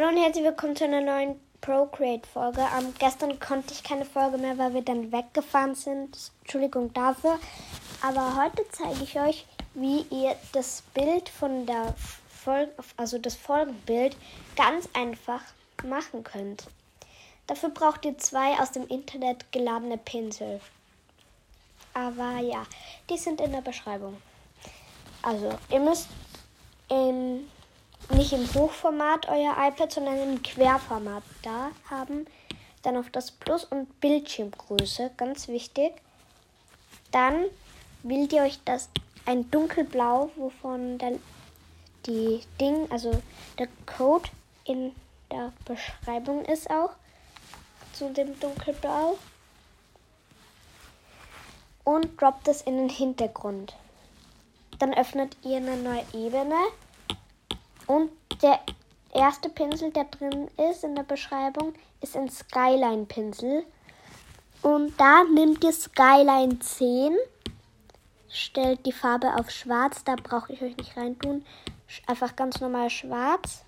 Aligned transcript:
Hallo 0.00 0.12
und 0.12 0.16
herzlich 0.16 0.44
willkommen 0.46 0.74
zu 0.74 0.84
einer 0.84 1.02
neuen 1.02 1.38
Procreate-Folge. 1.60 2.62
Ähm, 2.62 2.94
gestern 2.98 3.38
konnte 3.38 3.74
ich 3.74 3.82
keine 3.82 4.06
Folge 4.06 4.38
mehr, 4.38 4.56
weil 4.56 4.72
wir 4.72 4.80
dann 4.80 5.12
weggefahren 5.12 5.74
sind. 5.74 6.16
Entschuldigung 6.40 6.90
dafür. 6.94 7.38
Aber 8.00 8.42
heute 8.42 8.64
zeige 8.72 9.04
ich 9.04 9.20
euch, 9.20 9.44
wie 9.74 10.06
ihr 10.08 10.36
das 10.54 10.84
Bild 10.94 11.28
von 11.28 11.66
der 11.66 11.94
Folge, 12.30 12.72
also 12.96 13.18
das 13.18 13.36
Folgenbild, 13.36 14.16
ganz 14.56 14.88
einfach 14.94 15.42
machen 15.84 16.24
könnt. 16.24 16.64
Dafür 17.46 17.68
braucht 17.68 18.06
ihr 18.06 18.16
zwei 18.16 18.58
aus 18.58 18.72
dem 18.72 18.86
Internet 18.86 19.52
geladene 19.52 19.98
Pinsel. 19.98 20.62
Aber 21.92 22.38
ja, 22.38 22.64
die 23.10 23.18
sind 23.18 23.38
in 23.42 23.52
der 23.52 23.60
Beschreibung. 23.60 24.16
Also, 25.20 25.50
ihr 25.68 25.80
müsst 25.80 26.08
in 26.88 27.46
nicht 28.10 28.32
im 28.32 28.52
Hochformat 28.54 29.28
euer 29.28 29.56
iPad, 29.58 29.92
sondern 29.92 30.22
im 30.22 30.42
Querformat 30.42 31.22
da 31.42 31.70
haben. 31.88 32.26
Dann 32.82 32.96
auf 32.96 33.10
das 33.10 33.30
Plus 33.30 33.64
und 33.64 34.00
Bildschirmgröße, 34.00 35.10
ganz 35.16 35.48
wichtig. 35.48 35.92
Dann 37.10 37.44
wählt 38.02 38.32
ihr 38.32 38.42
euch 38.42 38.58
das 38.64 38.88
ein 39.26 39.50
dunkelblau, 39.50 40.30
wovon 40.36 40.98
dann 40.98 41.20
die 42.06 42.40
Ding, 42.60 42.90
also 42.90 43.10
der 43.58 43.68
Code 43.86 44.28
in 44.64 44.94
der 45.30 45.52
Beschreibung 45.64 46.44
ist 46.44 46.70
auch 46.70 46.90
zu 47.92 48.10
dem 48.12 48.38
dunkelblau. 48.40 49.18
Und 51.84 52.20
droppt 52.20 52.48
es 52.48 52.62
in 52.62 52.76
den 52.76 52.88
Hintergrund. 52.88 53.74
Dann 54.78 54.94
öffnet 54.94 55.36
ihr 55.42 55.58
eine 55.58 55.76
neue 55.76 56.04
Ebene 56.14 56.56
und 57.90 58.12
der 58.40 58.60
erste 59.12 59.48
Pinsel, 59.48 59.90
der 59.90 60.04
drin 60.04 60.48
ist 60.70 60.84
in 60.84 60.94
der 60.94 61.02
Beschreibung, 61.02 61.74
ist 62.00 62.16
ein 62.16 62.30
Skyline-Pinsel. 62.30 63.64
Und 64.62 64.94
da 64.96 65.24
nimmt 65.24 65.64
ihr 65.64 65.72
Skyline 65.72 66.60
10, 66.60 67.16
stellt 68.28 68.86
die 68.86 68.92
Farbe 68.92 69.34
auf 69.34 69.50
schwarz, 69.50 70.04
da 70.04 70.14
brauche 70.14 70.52
ich 70.52 70.62
euch 70.62 70.76
nicht 70.76 70.96
reintun. 70.96 71.44
Einfach 72.06 72.36
ganz 72.36 72.60
normal 72.60 72.90
schwarz. 72.90 73.64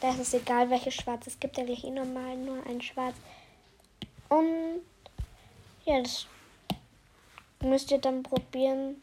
Da 0.00 0.10
ist 0.10 0.34
egal, 0.34 0.68
welches 0.68 0.94
Schwarz. 0.94 1.28
Es 1.28 1.38
gibt 1.38 1.60
eigentlich 1.60 1.84
eh 1.84 1.90
normal 1.90 2.36
nur 2.38 2.66
ein 2.66 2.82
Schwarz. 2.82 3.14
Und 4.28 4.80
ja, 5.84 6.02
das 6.02 6.26
müsst 7.60 7.92
ihr 7.92 7.98
dann 7.98 8.24
probieren, 8.24 8.96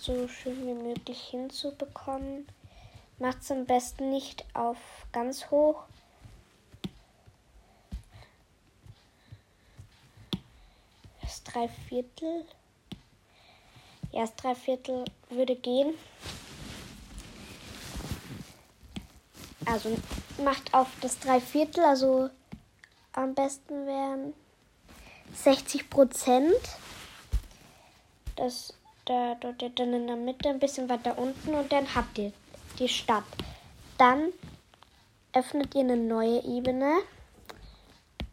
so 0.00 0.28
schön 0.28 0.66
wie 0.66 0.74
möglich 0.74 1.20
hinzubekommen. 1.30 2.46
Macht 3.18 3.42
es 3.42 3.50
am 3.50 3.64
besten 3.64 4.10
nicht 4.10 4.44
auf 4.54 4.76
ganz 5.12 5.50
hoch. 5.50 5.84
Das 11.22 11.42
Dreiviertel. 11.44 12.44
Ja, 14.12 14.22
das 14.22 14.36
Dreiviertel 14.36 15.04
würde 15.30 15.56
gehen. 15.56 15.94
Also 19.64 19.96
macht 20.44 20.72
auf 20.72 20.88
das 21.00 21.18
Dreiviertel, 21.18 21.84
also 21.84 22.30
am 23.12 23.34
besten 23.34 23.86
wären 23.86 24.34
60 25.34 25.90
Prozent. 25.90 26.54
Das 28.36 28.74
da 29.06 29.36
dort 29.40 29.62
ihr 29.62 29.70
dann 29.70 29.94
in 29.94 30.06
der 30.06 30.16
Mitte 30.16 30.48
ein 30.48 30.58
bisschen 30.58 30.88
weiter 30.88 31.16
unten 31.16 31.54
und 31.54 31.72
dann 31.72 31.94
habt 31.94 32.18
ihr 32.18 32.32
die 32.78 32.88
Stadt. 32.88 33.24
Dann 33.96 34.32
öffnet 35.32 35.74
ihr 35.74 35.82
eine 35.82 35.96
neue 35.96 36.42
Ebene 36.44 36.98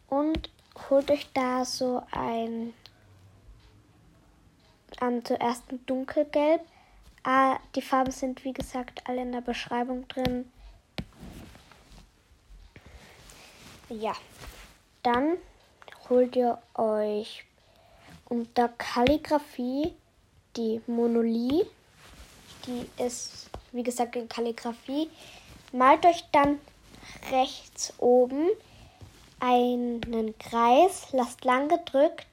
und 0.08 0.50
holt 0.90 1.10
euch 1.10 1.26
da 1.32 1.64
so 1.64 2.02
ein 2.10 2.74
an 5.00 5.24
zuerst 5.24 5.70
ein 5.70 5.84
dunkelgelb. 5.86 6.60
Ah, 7.22 7.58
die 7.74 7.82
Farben 7.82 8.12
sind 8.12 8.44
wie 8.44 8.52
gesagt 8.52 9.02
alle 9.06 9.22
in 9.22 9.32
der 9.32 9.40
Beschreibung 9.40 10.06
drin. 10.08 10.50
Ja, 13.88 14.12
dann 15.02 15.36
holt 16.08 16.36
ihr 16.36 16.58
euch 16.74 17.44
unter 18.28 18.68
Kalligrafie 18.68 19.94
die 20.56 20.80
Monolith. 20.86 21.66
Die 22.66 23.02
ist, 23.02 23.50
wie 23.72 23.82
gesagt, 23.82 24.16
in 24.16 24.28
Kalligrafie. 24.28 25.10
Malt 25.72 26.06
euch 26.06 26.24
dann 26.32 26.58
rechts 27.30 27.92
oben 27.98 28.48
einen 29.40 30.34
Kreis, 30.38 31.08
lasst 31.12 31.44
lang 31.44 31.68
gedrückt 31.68 32.26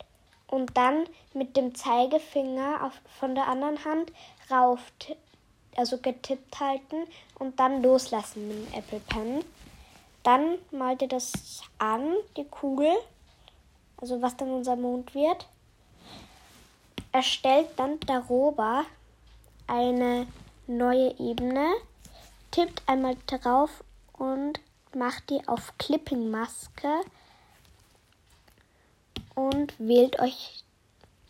und 0.48 0.78
dann 0.78 1.06
mit 1.34 1.58
dem 1.58 1.76
Zeigefinger 1.76 2.86
auf, 2.86 2.94
von 3.20 3.36
der 3.36 3.48
anderen 3.48 3.84
Hand 3.84 4.12
rauf, 4.50 4.80
also 5.76 5.98
getippt 5.98 6.60
halten 6.60 7.08
und 7.40 7.60
dann 7.60 7.82
loslassen 7.82 8.48
mit 8.48 8.58
dem 8.58 8.80
Apple 8.80 9.00
Pen. 9.00 9.44
Dann 10.24 10.58
malt 10.72 11.02
ihr 11.02 11.08
das 11.08 11.64
an, 11.80 12.14
die 12.38 12.46
Kugel, 12.46 12.92
also 13.98 14.22
was 14.22 14.38
dann 14.38 14.52
unser 14.52 14.76
Mond 14.76 15.14
wird 15.16 15.48
erstellt 17.12 17.68
dann 17.78 18.00
darüber 18.02 18.86
eine 19.68 20.28
neue 20.68 21.18
Ebene, 21.20 21.74
tippt 22.52 22.82
einmal 22.88 23.18
drauf 23.28 23.84
und 24.14 24.60
macht 24.96 25.30
die 25.30 25.48
auf 25.48 25.78
Clipping 25.78 26.30
Maske 26.30 27.02
und 29.36 29.74
wählt 29.80 30.20
euch. 30.20 30.64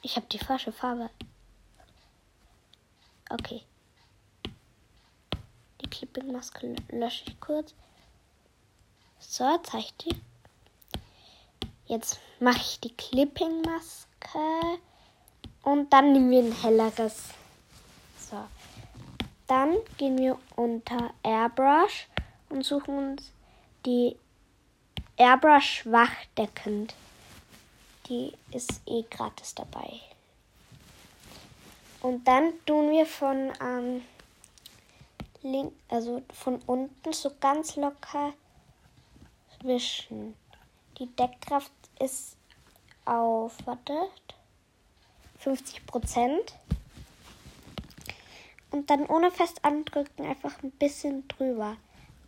Ich 0.02 0.16
habe 0.16 0.26
die 0.28 0.40
falsche 0.40 0.72
Farbe. 0.72 1.10
Okay. 3.30 3.64
Die 5.82 5.90
Clipping 5.90 6.32
Maske 6.32 6.76
lösche 6.90 7.26
ich 7.28 7.40
kurz. 7.40 7.74
So, 9.20 9.58
zeigt 9.60 10.06
die. 10.06 10.16
Jetzt 11.86 12.20
mache 12.40 12.60
ich 12.60 12.80
die 12.80 12.96
Clipping 12.96 13.62
Maske 13.62 14.80
und 15.64 15.92
dann 15.92 16.14
nehmen 16.14 16.32
wir 16.32 16.40
ein 16.40 16.62
helleres. 16.62 17.30
So. 18.18 18.38
Dann 19.48 19.78
gehen 19.98 20.18
wir 20.18 20.38
unter 20.56 21.14
Airbrush 21.24 22.08
und 22.50 22.64
suchen 22.64 22.98
uns 22.98 23.32
die 23.86 24.16
Airbrush 25.18 25.82
schwachdeckend. 25.82 26.96
Die 28.08 28.34
ist 28.52 28.82
eh 28.86 29.04
gratis 29.04 29.54
dabei. 29.56 30.00
Und 32.02 32.28
dann 32.28 32.54
tun 32.66 32.90
wir 32.90 33.06
von 33.06 33.52
ähm, 33.62 34.02
link, 35.44 35.74
also 35.90 36.24
von 36.34 36.60
unten 36.66 37.14
so 37.14 37.32
ganz 37.40 37.76
locker 37.76 38.34
wischen. 39.64 40.36
Die 40.98 41.08
Deckkraft 41.16 41.72
ist 42.00 42.38
auf, 43.06 43.54
wartet, 43.66 44.21
50 45.42 45.86
Prozent. 45.86 46.54
Und 48.72 48.90
dann 48.90 49.06
ohne 49.08 49.32
fest 49.32 49.64
andrücken 49.64 50.26
einfach 50.26 50.64
ein 50.64 50.72
bisschen 50.72 51.28
drüber. 51.28 51.76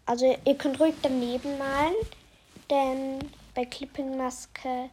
Also 0.06 0.38
ihr 0.44 0.58
könnt 0.58 0.80
ruhig 0.80 0.96
daneben 1.02 1.58
malen, 1.58 1.96
denn 2.70 3.20
bei 3.56 3.64
Clipping 3.66 4.18
Maske, 4.18 4.90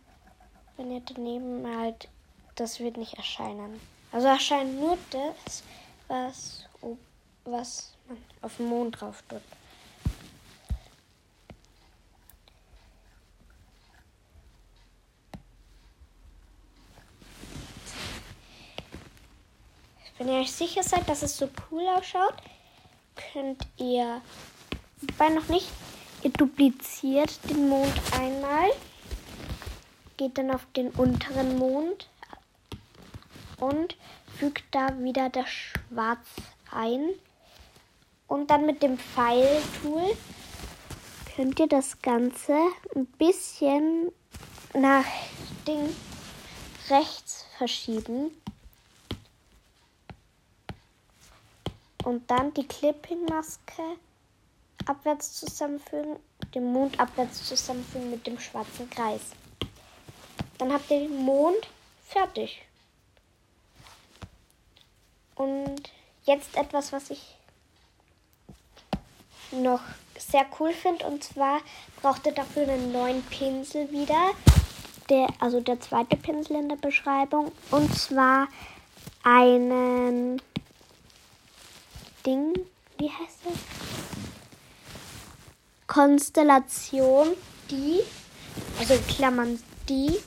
wenn 0.77 0.93
ihr 0.93 1.03
daneben 1.05 1.63
malt, 1.63 2.09
das 2.55 2.79
wird 2.79 2.97
nicht 2.97 3.15
erscheinen. 3.15 3.81
Also 4.13 4.29
erscheint 4.29 4.79
nur 4.79 4.97
das, 5.11 5.65
was, 6.07 6.65
was 7.45 7.93
man 8.07 8.19
auf 8.43 8.57
dem 8.57 8.67
Mond 8.67 9.01
drauf 9.01 9.23
tut. 9.29 9.43
Wenn 20.21 20.29
ihr 20.29 20.41
euch 20.41 20.53
sicher 20.53 20.83
seid, 20.83 21.09
dass 21.09 21.23
es 21.23 21.39
so 21.39 21.49
cool 21.71 21.83
ausschaut, 21.89 22.35
könnt 23.33 23.67
ihr, 23.79 24.21
bei 25.17 25.31
noch 25.31 25.49
nicht, 25.49 25.71
ihr 26.23 26.29
dupliziert 26.29 27.41
den 27.49 27.71
Mond 27.71 27.95
einmal, 28.13 28.69
geht 30.19 30.37
dann 30.37 30.51
auf 30.51 30.67
den 30.77 30.91
unteren 30.91 31.57
Mond 31.57 32.11
und 33.61 33.97
fügt 34.39 34.65
da 34.73 34.89
wieder 34.99 35.31
das 35.31 35.49
Schwarz 35.49 36.27
ein. 36.71 37.09
Und 38.29 38.51
dann 38.51 38.67
mit 38.67 38.83
dem 38.83 38.99
Pfeiltool 38.99 40.15
könnt 41.35 41.59
ihr 41.61 41.69
das 41.69 42.03
Ganze 42.03 42.59
ein 42.95 43.07
bisschen 43.07 44.13
nach 44.75 45.07
Ding 45.67 45.89
rechts 46.91 47.47
verschieben. 47.57 48.33
Und 52.05 52.31
dann 52.31 52.55
die 52.55 52.67
Clipping-Maske 52.67 53.83
abwärts 54.87 55.35
zusammenfügen, 55.35 56.17
den 56.55 56.73
Mond 56.73 56.99
abwärts 56.99 57.47
zusammenfügen 57.47 58.11
mit 58.11 58.27
dem 58.27 58.39
schwarzen 58.39 58.89
Kreis. 58.91 59.21
Dann 60.59 60.73
habt 60.73 60.91
ihr 60.91 61.01
den 61.01 61.17
Mond 61.25 61.69
fertig. 62.07 62.63
Und 65.35 65.91
jetzt 66.25 66.57
etwas, 66.57 66.93
was 66.93 67.11
ich 67.11 67.37
noch 69.53 69.81
sehr 70.19 70.47
cool 70.59 70.73
finde. 70.73 71.07
Und 71.07 71.25
zwar 71.25 71.61
braucht 72.01 72.27
ihr 72.27 72.33
dafür 72.33 72.65
einen 72.65 72.93
neuen 72.93 73.23
Pinsel 73.25 73.91
wieder. 73.91 74.33
Der, 75.09 75.29
also 75.41 75.61
der 75.61 75.81
zweite 75.81 76.17
Pinsel 76.17 76.57
in 76.57 76.69
der 76.69 76.77
Beschreibung. 76.77 77.53
Und 77.71 77.97
zwar 77.97 78.49
einen 79.23 80.41
Ding, 82.25 82.55
wie 82.99 83.09
heißt 83.09 83.39
das? 83.45 83.55
Konstellation, 85.87 87.29
die, 87.71 88.01
also 88.79 88.95
Klammern 89.09 89.59
die. 89.89 90.19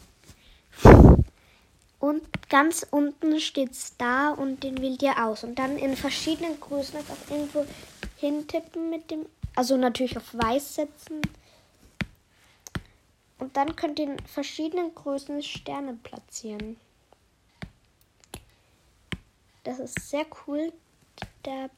Und 1.99 2.21
ganz 2.49 2.85
unten 2.91 3.39
steht 3.39 3.75
Star 3.75 4.37
und 4.37 4.63
den 4.63 4.81
wählt 4.81 5.01
ihr 5.01 5.23
aus. 5.25 5.45
Und 5.45 5.57
dann 5.57 5.77
in 5.77 5.95
verschiedenen 5.95 6.59
Größen 6.59 6.97
einfach 6.97 7.15
irgendwo 7.29 7.65
hintippen 8.17 8.89
mit 8.89 9.09
dem, 9.09 9.25
also 9.55 9.77
natürlich 9.77 10.17
auf 10.17 10.33
weiß 10.33 10.75
setzen. 10.75 11.21
Und 13.39 13.55
dann 13.55 13.75
könnt 13.75 13.99
ihr 13.99 14.11
in 14.11 14.19
verschiedenen 14.27 14.93
Größen 14.93 15.41
Sterne 15.43 15.97
platzieren. 16.03 16.77
Das 19.63 19.79
ist 19.79 20.09
sehr 20.09 20.25
cool, 20.45 20.73
der 21.45 21.69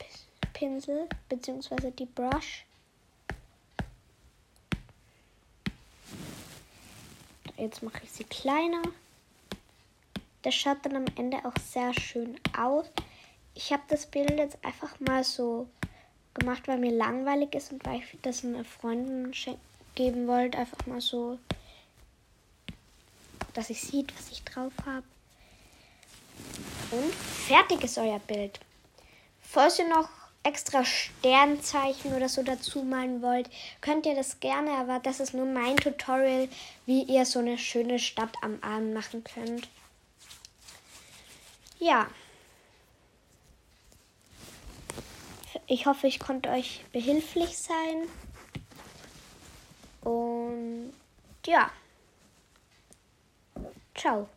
Pinsel 0.54 1.08
bzw. 1.30 1.92
die 1.92 2.06
Brush. 2.06 2.66
Jetzt 7.58 7.82
mache 7.84 8.02
ich 8.04 8.12
sie 8.12 8.26
kleiner. 8.26 8.82
Das 10.42 10.54
schaut 10.54 10.78
dann 10.84 10.96
am 10.96 11.06
Ende 11.16 11.38
auch 11.46 11.58
sehr 11.66 11.94
schön 11.94 12.40
aus. 12.58 12.86
Ich 13.56 13.72
habe 13.72 13.84
das 13.88 14.06
Bild 14.06 14.38
jetzt 14.38 14.64
einfach 14.64 15.00
mal 15.00 15.24
so 15.24 15.68
gemacht, 16.34 16.68
weil 16.68 16.78
mir 16.78 16.92
langweilig 16.92 17.56
ist 17.56 17.72
und 17.72 17.86
weil 17.86 18.00
ich 18.00 18.18
das 18.22 18.44
einer 18.44 18.66
Freundin 18.66 19.34
geben 19.96 20.28
wollte. 20.28 20.58
Einfach 20.58 20.86
mal 20.86 21.02
so, 21.02 21.40
dass 23.54 23.70
ich 23.70 23.82
sieht, 23.82 24.16
was 24.18 24.32
ich 24.32 24.44
drauf 24.44 24.74
habe. 24.86 25.06
Und 26.92 27.14
fertig 27.14 27.84
ist 27.84 27.98
euer 27.98 28.20
Bild. 28.20 28.60
Falls 29.50 29.80
ihr 29.80 29.88
noch 29.88 30.10
extra 30.44 30.86
Sternzeichen 30.86 32.14
oder 32.14 32.30
so 32.30 32.44
dazu 32.44 32.84
malen 32.84 33.22
wollt, 33.22 33.50
könnt 33.82 34.06
ihr 34.06 34.16
das 34.16 34.40
gerne, 34.40 34.72
aber 34.72 35.00
das 35.00 35.20
ist 35.20 35.34
nur 35.34 35.46
mein 35.46 35.76
Tutorial, 35.78 36.48
wie 36.86 37.04
ihr 37.04 37.26
so 37.26 37.40
eine 37.40 37.58
schöne 37.58 37.98
Stadt 37.98 38.36
am 38.42 38.60
Arm 38.62 38.94
machen 38.94 39.24
könnt. 39.24 39.68
Ja. 41.80 42.08
Ich 45.68 45.88
hoffe, 45.88 46.06
ich 46.08 46.20
konnte 46.20 46.50
euch 46.50 46.86
behilflich 46.92 47.58
sein. 47.58 48.08
Und 50.02 50.94
ja. 51.48 51.72
Ciao. 53.96 54.30